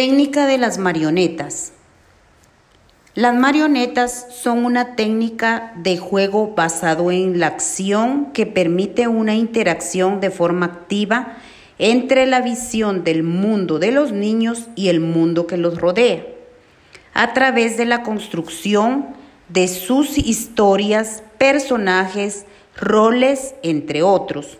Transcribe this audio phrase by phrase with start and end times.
[0.00, 1.74] Técnica de las marionetas.
[3.14, 10.18] Las marionetas son una técnica de juego basado en la acción que permite una interacción
[10.18, 11.36] de forma activa
[11.78, 16.24] entre la visión del mundo de los niños y el mundo que los rodea,
[17.12, 19.08] a través de la construcción
[19.50, 24.56] de sus historias, personajes, roles, entre otros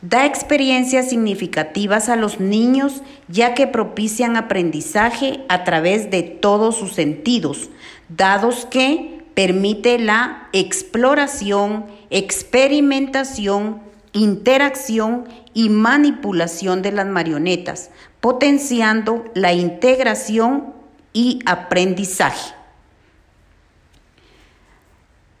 [0.00, 6.94] Da experiencias significativas a los niños ya que propician aprendizaje a través de todos sus
[6.94, 7.68] sentidos,
[8.08, 13.80] dados que permite la exploración, experimentación,
[14.12, 17.90] interacción y manipulación de las marionetas,
[18.20, 20.74] potenciando la integración
[21.12, 22.54] y aprendizaje.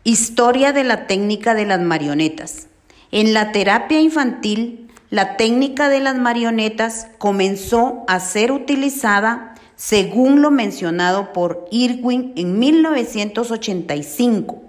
[0.02, 2.67] Historia de la técnica de las marionetas.
[3.10, 10.50] En la terapia infantil, la técnica de las marionetas comenzó a ser utilizada según lo
[10.50, 14.60] mencionado por Irwin en 1985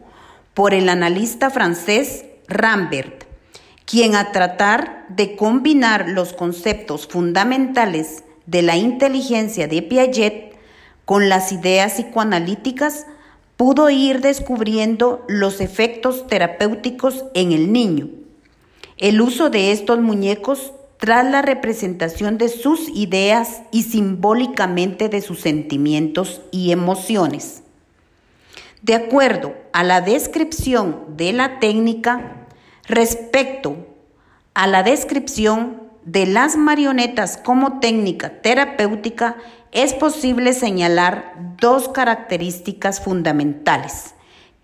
[0.53, 3.25] por el analista francés Rambert,
[3.83, 10.55] quien a tratar de combinar los conceptos fundamentales de la inteligencia de Piaget
[11.03, 13.05] con las ideas psicoanalíticas,
[13.57, 18.18] pudo ir descubriendo los efectos terapéuticos en el niño
[18.99, 25.39] el uso de estos muñecos tras la representación de sus ideas y simbólicamente de sus
[25.39, 27.63] sentimientos y emociones.
[28.81, 32.47] De acuerdo a la descripción de la técnica,
[32.87, 33.87] respecto
[34.53, 39.37] a la descripción de las marionetas como técnica terapéutica,
[39.71, 44.15] es posible señalar dos características fundamentales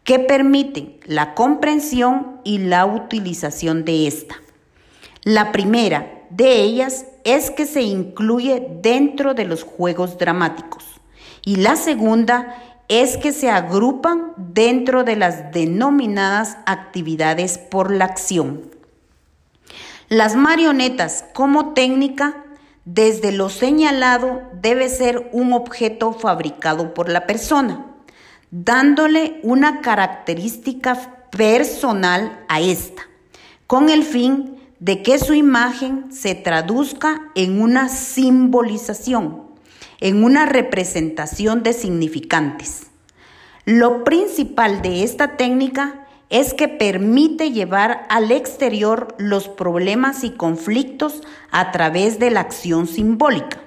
[0.06, 4.36] que permiten la comprensión y la utilización de esta.
[5.24, 10.86] La primera de ellas es que se incluye dentro de los juegos dramáticos
[11.44, 12.56] y la segunda
[12.88, 18.62] es que se agrupan dentro de las denominadas actividades por la acción.
[20.08, 22.46] Las marionetas como técnica,
[22.86, 27.95] desde lo señalado, debe ser un objeto fabricado por la persona
[28.64, 33.02] dándole una característica personal a esta,
[33.68, 39.44] con el fin de que su imagen se traduzca en una simbolización,
[40.00, 42.88] en una representación de significantes.
[43.66, 51.24] Lo principal de esta técnica es que permite llevar al exterior los problemas y conflictos
[51.52, 53.60] a través de la acción simbólica.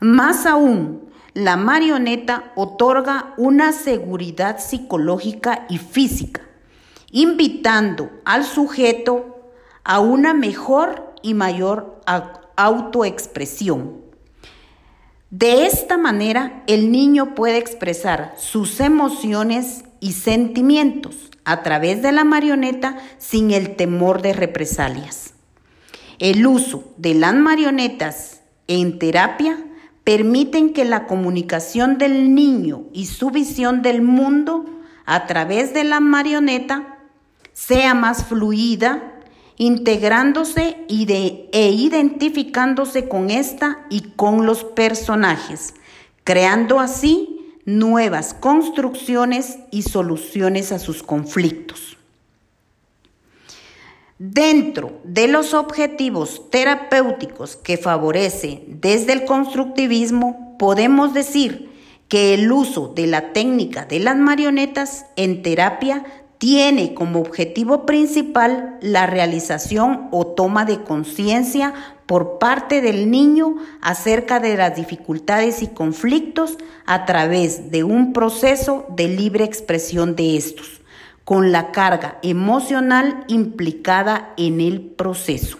[0.00, 6.42] Más aún, la marioneta otorga una seguridad psicológica y física,
[7.10, 9.52] invitando al sujeto
[9.84, 12.00] a una mejor y mayor
[12.56, 14.00] autoexpresión.
[15.30, 22.24] De esta manera, el niño puede expresar sus emociones y sentimientos a través de la
[22.24, 25.34] marioneta sin el temor de represalias.
[26.18, 29.64] El uso de las marionetas en terapia
[30.10, 34.64] permiten que la comunicación del niño y su visión del mundo
[35.06, 36.98] a través de la marioneta
[37.52, 39.20] sea más fluida,
[39.56, 45.74] integrándose e identificándose con esta y con los personajes,
[46.24, 51.99] creando así nuevas construcciones y soluciones a sus conflictos.
[54.22, 61.70] Dentro de los objetivos terapéuticos que favorece desde el constructivismo, podemos decir
[62.06, 66.04] que el uso de la técnica de las marionetas en terapia
[66.36, 71.72] tiene como objetivo principal la realización o toma de conciencia
[72.04, 78.84] por parte del niño acerca de las dificultades y conflictos a través de un proceso
[78.90, 80.79] de libre expresión de estos
[81.24, 85.58] con la carga emocional implicada en el proceso.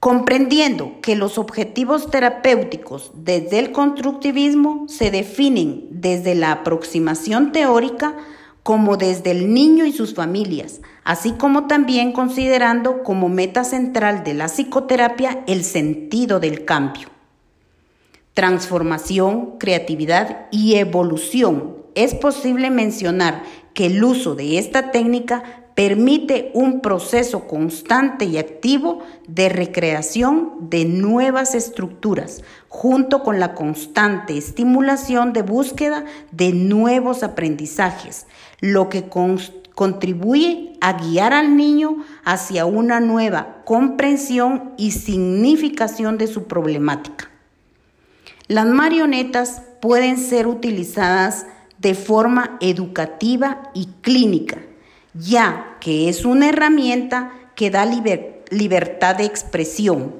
[0.00, 8.14] Comprendiendo que los objetivos terapéuticos desde el constructivismo se definen desde la aproximación teórica
[8.62, 14.34] como desde el niño y sus familias, así como también considerando como meta central de
[14.34, 17.08] la psicoterapia el sentido del cambio.
[18.32, 23.42] Transformación, creatividad y evolución es posible mencionar
[23.74, 30.84] que el uso de esta técnica permite un proceso constante y activo de recreación de
[30.84, 38.26] nuevas estructuras, junto con la constante estimulación de búsqueda de nuevos aprendizajes,
[38.60, 39.08] lo que
[39.74, 47.30] contribuye a guiar al niño hacia una nueva comprensión y significación de su problemática.
[48.46, 51.46] Las marionetas pueden ser utilizadas
[51.84, 54.62] de forma educativa y clínica,
[55.12, 60.14] ya que es una herramienta que da libertad de expresión.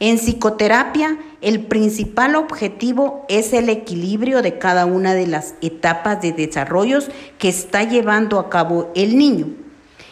[0.00, 6.32] En psicoterapia, el principal objetivo es el equilibrio de cada una de las etapas de
[6.32, 7.08] desarrollos
[7.38, 9.46] que está llevando a cabo el niño.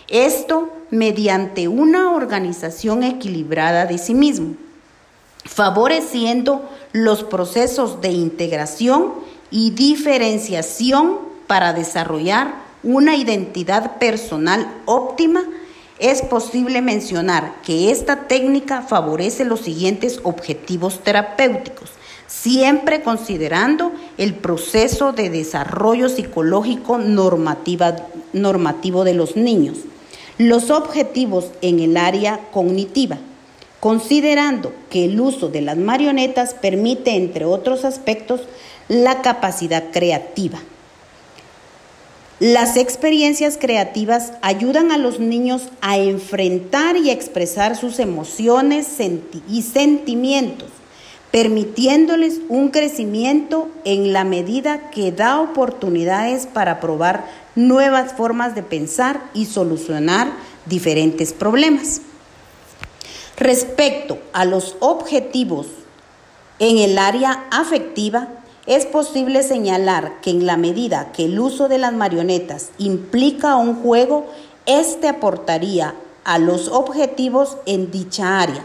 [0.08, 4.54] Esto mediante una organización equilibrada de sí mismo,
[5.44, 15.44] favoreciendo los procesos de integración y diferenciación para desarrollar una identidad personal óptima,
[15.98, 21.90] es posible mencionar que esta técnica favorece los siguientes objetivos terapéuticos,
[22.26, 29.78] siempre considerando el proceso de desarrollo psicológico normativo de los niños.
[30.38, 33.18] Los objetivos en el área cognitiva
[33.82, 38.42] considerando que el uso de las marionetas permite, entre otros aspectos,
[38.92, 40.58] la capacidad creativa.
[42.40, 48.88] Las experiencias creativas ayudan a los niños a enfrentar y expresar sus emociones
[49.48, 50.68] y sentimientos,
[51.30, 57.24] permitiéndoles un crecimiento en la medida que da oportunidades para probar
[57.54, 60.32] nuevas formas de pensar y solucionar
[60.66, 62.02] diferentes problemas.
[63.38, 65.68] Respecto a los objetivos
[66.58, 71.78] en el área afectiva, es posible señalar que en la medida que el uso de
[71.78, 74.26] las marionetas implica un juego,
[74.66, 75.94] este aportaría
[76.24, 78.62] a los objetivos en dicha área.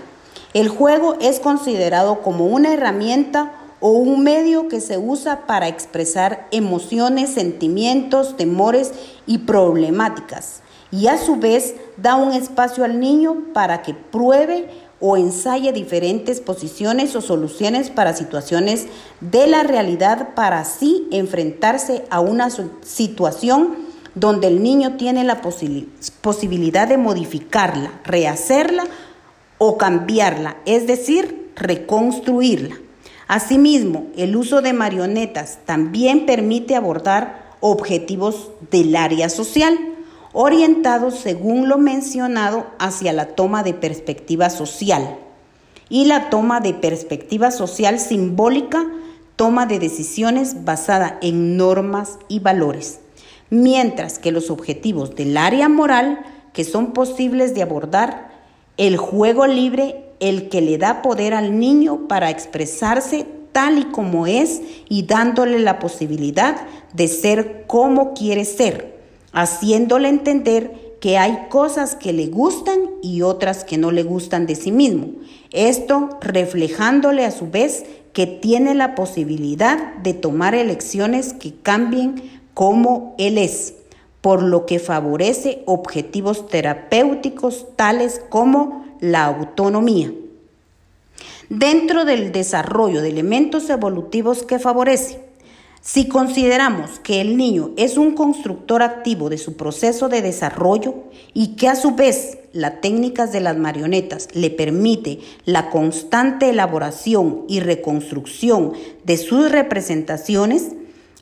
[0.53, 6.47] El juego es considerado como una herramienta o un medio que se usa para expresar
[6.51, 8.91] emociones, sentimientos, temores
[9.25, 10.61] y problemáticas
[10.91, 16.41] y a su vez da un espacio al niño para que pruebe o ensaye diferentes
[16.41, 18.87] posiciones o soluciones para situaciones
[19.21, 22.49] de la realidad para así enfrentarse a una
[22.81, 23.75] situación
[24.15, 28.85] donde el niño tiene la posibilidad de modificarla, rehacerla
[29.59, 32.75] o cambiarla, es decir, reconstruirla.
[33.27, 39.77] Asimismo, el uso de marionetas también permite abordar objetivos del área social
[40.39, 45.17] orientados, según lo mencionado, hacia la toma de perspectiva social.
[45.89, 48.85] Y la toma de perspectiva social simbólica,
[49.35, 52.99] toma de decisiones basada en normas y valores.
[53.49, 56.19] Mientras que los objetivos del área moral,
[56.53, 58.29] que son posibles de abordar,
[58.77, 64.27] el juego libre, el que le da poder al niño para expresarse tal y como
[64.27, 66.57] es y dándole la posibilidad
[66.93, 68.96] de ser como quiere ser
[69.31, 74.55] haciéndole entender que hay cosas que le gustan y otras que no le gustan de
[74.55, 75.09] sí mismo.
[75.51, 83.13] Esto reflejándole a su vez que tiene la posibilidad de tomar elecciones que cambien como
[83.19, 83.75] él es,
[84.21, 90.11] por lo que favorece objetivos terapéuticos tales como la autonomía.
[91.49, 95.26] Dentro del desarrollo de elementos evolutivos que favorece,
[95.81, 100.95] si consideramos que el niño es un constructor activo de su proceso de desarrollo
[101.33, 107.45] y que a su vez las técnicas de las marionetas le permite la constante elaboración
[107.47, 110.69] y reconstrucción de sus representaciones,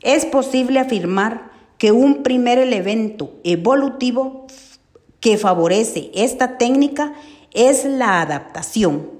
[0.02, 4.46] es posible afirmar que un primer elemento evolutivo
[5.20, 7.14] que favorece esta técnica
[7.52, 9.15] es la adaptación.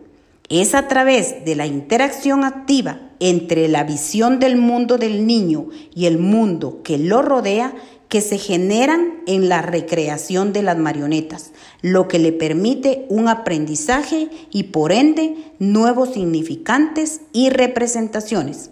[0.49, 6.07] Es a través de la interacción activa entre la visión del mundo del niño y
[6.07, 7.75] el mundo que lo rodea
[8.09, 11.51] que se generan en la recreación de las marionetas,
[11.83, 18.71] lo que le permite un aprendizaje y por ende nuevos significantes y representaciones.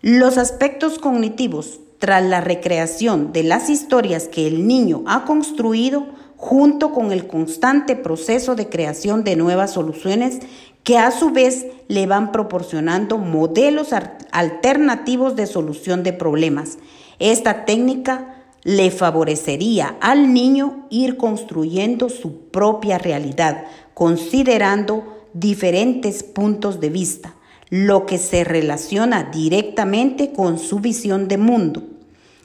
[0.00, 6.06] Los aspectos cognitivos tras la recreación de las historias que el niño ha construido
[6.42, 10.40] junto con el constante proceso de creación de nuevas soluciones
[10.82, 13.90] que a su vez le van proporcionando modelos
[14.32, 16.78] alternativos de solución de problemas.
[17.20, 23.62] Esta técnica le favorecería al niño ir construyendo su propia realidad,
[23.94, 27.36] considerando diferentes puntos de vista,
[27.70, 31.84] lo que se relaciona directamente con su visión de mundo,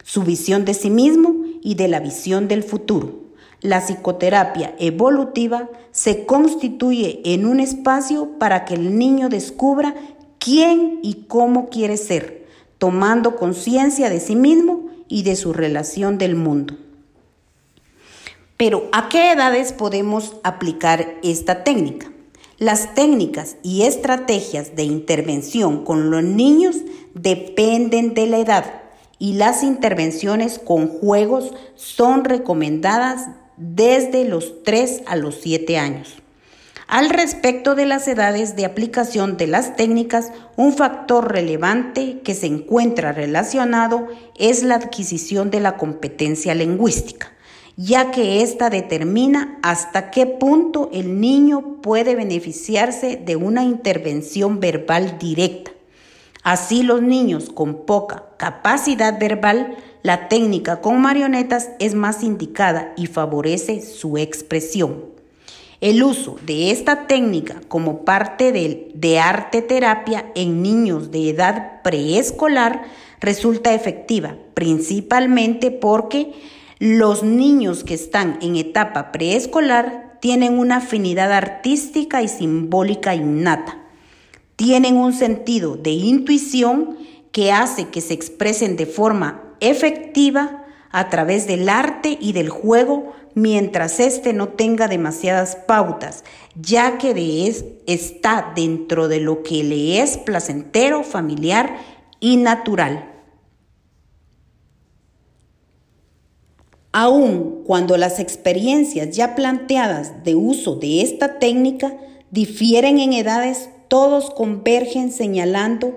[0.04, 3.27] su visión de sí mismo y de la visión del futuro.
[3.62, 9.96] La psicoterapia evolutiva se constituye en un espacio para que el niño descubra
[10.38, 12.46] quién y cómo quiere ser,
[12.78, 16.76] tomando conciencia de sí mismo y de su relación del mundo.
[18.58, 22.12] Pero ¿a qué edades podemos aplicar esta técnica?
[22.60, 26.78] Las técnicas y estrategias de intervención con los niños
[27.14, 28.82] dependen de la edad
[29.20, 36.16] y las intervenciones con juegos son recomendadas desde los 3 a los 7 años.
[36.88, 42.48] Al respecto de las edades de aplicación de las técnicas, un factor relevante que se
[42.48, 47.34] encuentra relacionado es la adquisición de la competencia lingüística
[47.78, 55.20] ya que ésta determina hasta qué punto el niño puede beneficiarse de una intervención verbal
[55.20, 55.72] directa.
[56.42, 63.08] Así los niños con poca capacidad verbal, la técnica con marionetas es más indicada y
[63.08, 65.04] favorece su expresión.
[65.82, 71.82] El uso de esta técnica como parte de, de arte terapia en niños de edad
[71.82, 72.84] preescolar
[73.20, 76.32] resulta efectiva, principalmente porque
[76.80, 83.78] los niños que están en etapa preescolar tienen una afinidad artística y simbólica innata.
[84.56, 86.96] Tienen un sentido de intuición
[87.34, 93.14] que hace que se expresen de forma efectiva a través del arte y del juego
[93.36, 96.24] mientras éste no tenga demasiadas pautas,
[96.56, 97.48] ya que de
[97.86, 101.78] está dentro de lo que le es placentero, familiar
[102.20, 103.14] y natural.
[106.92, 111.96] Aun cuando las experiencias ya planteadas de uso de esta técnica
[112.32, 115.96] difieren en edades, todos convergen señalando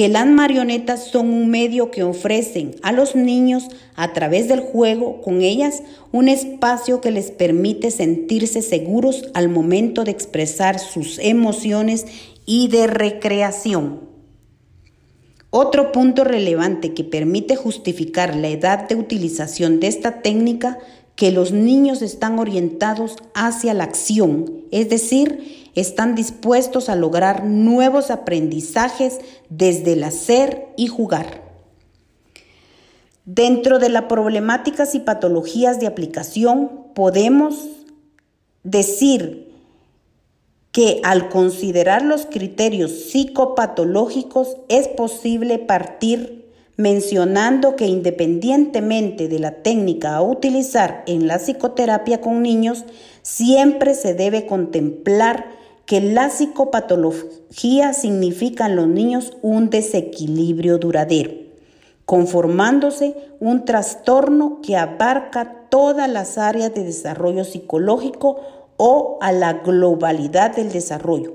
[0.00, 5.20] que las marionetas son un medio que ofrecen a los niños a través del juego
[5.20, 12.06] con ellas un espacio que les permite sentirse seguros al momento de expresar sus emociones
[12.46, 14.00] y de recreación.
[15.50, 20.78] Otro punto relevante que permite justificar la edad de utilización de esta técnica
[21.14, 28.10] que los niños están orientados hacia la acción, es decir, están dispuestos a lograr nuevos
[28.10, 31.42] aprendizajes desde el hacer y jugar.
[33.24, 37.68] Dentro de las problemáticas y patologías de aplicación, podemos
[38.64, 39.50] decir
[40.72, 46.40] que al considerar los criterios psicopatológicos es posible partir
[46.76, 52.84] mencionando que independientemente de la técnica a utilizar en la psicoterapia con niños,
[53.22, 55.59] siempre se debe contemplar
[55.90, 61.32] que la psicopatología significa en los niños un desequilibrio duradero,
[62.04, 68.38] conformándose un trastorno que abarca todas las áreas de desarrollo psicológico
[68.76, 71.32] o a la globalidad del desarrollo,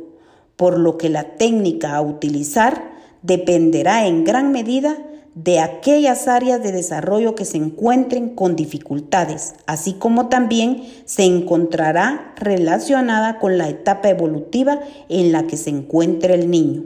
[0.56, 2.94] por lo que la técnica a utilizar
[3.24, 4.96] dependerá en gran medida
[5.36, 12.34] de aquellas áreas de desarrollo que se encuentren con dificultades, así como también se encontrará
[12.38, 16.86] relacionada con la etapa evolutiva en la que se encuentra el niño.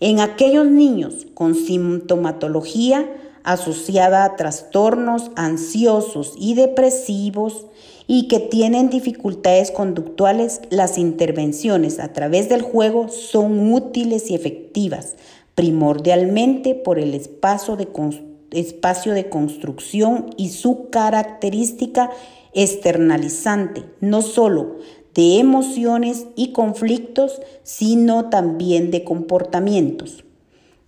[0.00, 3.10] En aquellos niños con sintomatología
[3.42, 7.66] asociada a trastornos ansiosos y depresivos,
[8.08, 15.16] y que tienen dificultades conductuales, las intervenciones a través del juego son útiles y efectivas,
[15.56, 17.88] primordialmente por el espacio de,
[18.52, 22.10] espacio de construcción y su característica
[22.54, 24.76] externalizante, no solo
[25.14, 30.24] de emociones y conflictos, sino también de comportamientos.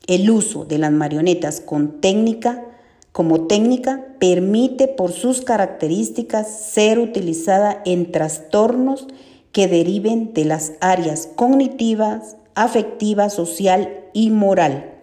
[0.06, 2.64] El uso de las marionetas con técnica
[3.12, 9.08] como técnica permite por sus características ser utilizada en trastornos
[9.50, 14.94] que deriven de las áreas cognitivas, afectiva, social y moral.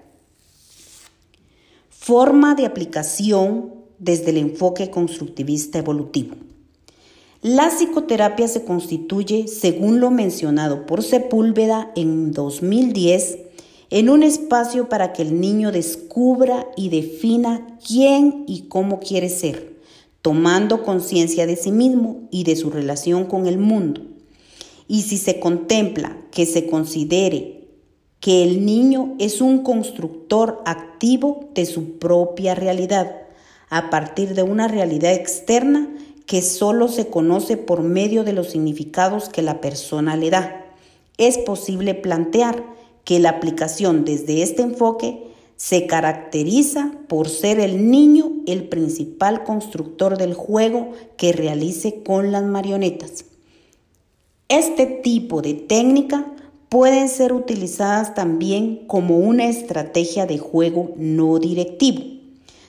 [1.89, 6.35] Forma de aplicación desde el enfoque constructivista evolutivo.
[7.41, 13.37] La psicoterapia se constituye, según lo mencionado por Sepúlveda en 2010,
[13.89, 19.77] en un espacio para que el niño descubra y defina quién y cómo quiere ser,
[20.21, 24.14] tomando conciencia de sí mismo y de su relación con el mundo.
[24.87, 27.67] Y si se contempla que se considere
[28.19, 33.15] que el niño es un constructor activo de su propia realidad,
[33.69, 35.89] a partir de una realidad externa
[36.25, 40.65] que solo se conoce por medio de los significados que la persona le da.
[41.17, 42.63] Es posible plantear
[43.03, 50.17] que la aplicación desde este enfoque se caracteriza por ser el niño el principal constructor
[50.17, 53.25] del juego que realice con las marionetas.
[54.47, 56.23] Este tipo de técnica
[56.69, 62.03] pueden ser utilizadas también como una estrategia de juego no directivo,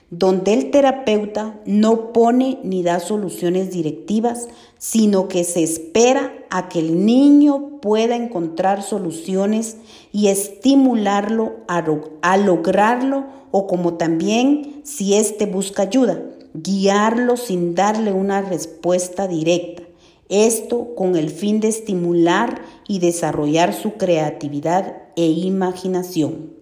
[0.08, 6.78] donde el terapeuta no pone ni da soluciones directivas, sino que se espera a que
[6.78, 9.76] el niño pueda encontrar soluciones
[10.12, 16.22] y estimularlo a, lograrlo o como también si éste busca ayuda,
[16.54, 19.85] guiarlo sin darle una respuesta directa.
[20.28, 26.56] Esto con el fin de estimular y desarrollar su creatividad e imaginación.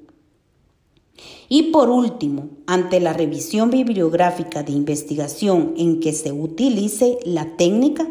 [1.48, 8.06] Y por último, ante la revisión bibliográfica de investigación en que se utilice la técnica,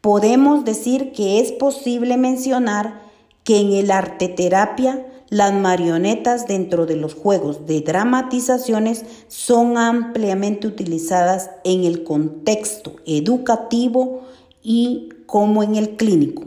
[0.00, 3.02] podemos decir que es posible mencionar
[3.44, 10.66] que en el arte terapia las marionetas dentro de los juegos de dramatizaciones son ampliamente
[10.66, 14.22] utilizadas en el contexto educativo
[14.62, 16.44] y como en el clínico.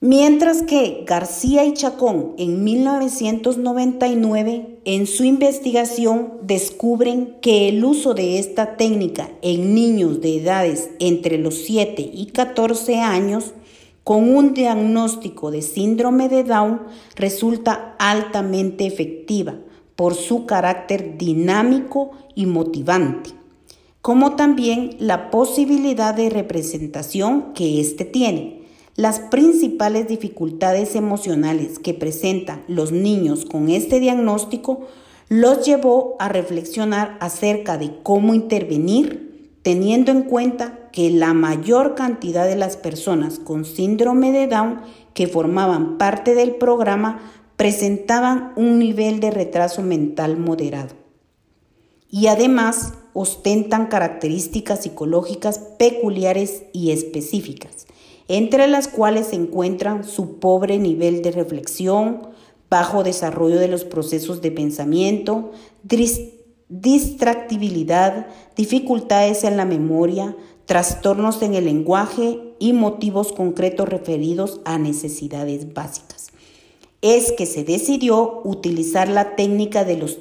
[0.00, 8.38] Mientras que García y Chacón en 1999 en su investigación descubren que el uso de
[8.38, 13.54] esta técnica en niños de edades entre los 7 y 14 años
[14.04, 16.82] con un diagnóstico de síndrome de Down
[17.16, 19.56] resulta altamente efectiva
[19.96, 23.30] por su carácter dinámico y motivante,
[24.06, 28.62] como también la posibilidad de representación que éste tiene
[28.94, 34.86] las principales dificultades emocionales que presentan los niños con este diagnóstico
[35.28, 42.46] los llevó a reflexionar acerca de cómo intervenir, teniendo en cuenta que la mayor cantidad
[42.46, 44.82] de las personas con síndrome de Down
[45.14, 47.18] que formaban parte del programa
[47.56, 50.94] presentaban un nivel de retraso mental moderado.
[52.08, 57.86] Y además ostentan características psicológicas peculiares y específicas
[58.28, 62.28] entre las cuales se encuentran su pobre nivel de reflexión,
[62.68, 65.52] bajo desarrollo de los procesos de pensamiento,
[66.68, 75.72] distractibilidad, dificultades en la memoria, trastornos en el lenguaje y motivos concretos referidos a necesidades
[75.74, 76.32] básicas.
[77.02, 80.18] Es que se decidió utilizar la técnica de los